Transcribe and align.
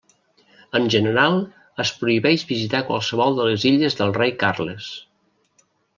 En 0.77 0.87
general, 0.93 1.35
es 1.83 1.91
prohibeix 1.99 2.45
visitar 2.53 2.81
qualsevol 2.87 3.37
de 3.41 3.45
les 3.51 3.67
illes 3.73 3.99
del 4.01 4.15
Rei 4.21 4.35
Carles. 4.45 4.89